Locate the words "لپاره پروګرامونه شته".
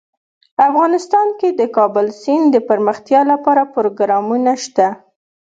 3.31-4.87